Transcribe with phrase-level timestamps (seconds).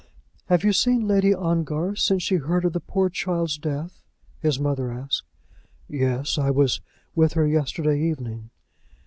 [0.47, 4.01] "Have you seen Lady Ongar since she heard of the poor child's death?"
[4.39, 5.21] his mother asked.
[5.87, 6.81] "Yes, I was
[7.13, 8.49] with her yesterday evening."